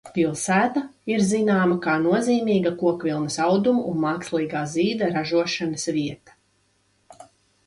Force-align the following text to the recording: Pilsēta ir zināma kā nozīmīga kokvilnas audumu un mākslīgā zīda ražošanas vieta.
Pilsēta 0.13 0.81
ir 1.13 1.19
zināma 1.31 1.75
kā 1.83 1.93
nozīmīga 2.05 2.71
kokvilnas 2.79 3.37
audumu 3.45 3.85
un 3.93 4.01
mākslīgā 4.07 4.63
zīda 4.73 5.11
ražošanas 5.19 5.87
vieta. 5.99 7.25